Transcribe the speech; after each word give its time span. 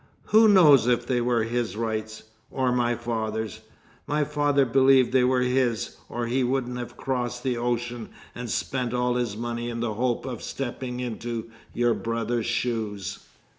"Who 0.29 0.47
knows 0.47 0.87
if 0.87 1.05
they 1.05 1.21
were 1.21 1.43
his 1.43 1.77
rights, 1.77 2.23
or 2.49 2.71
my 2.71 2.95
father's? 2.95 3.61
My 4.07 4.23
father 4.23 4.65
believed 4.65 5.11
they 5.11 5.23
were 5.23 5.41
his, 5.43 5.95
or 6.09 6.25
he 6.25 6.43
wouldn't 6.43 6.79
have 6.79 6.97
crossed 6.97 7.43
the 7.43 7.57
ocean 7.57 8.09
and 8.33 8.49
spent 8.49 8.95
all 8.95 9.13
his 9.13 9.37
money 9.37 9.69
in 9.69 9.79
the 9.79 9.93
hope 9.93 10.25
of 10.25 10.41
stepping 10.41 10.99
into 11.01 11.51
your 11.75 11.93
brother's 11.93 12.47
shoes." 12.47 13.19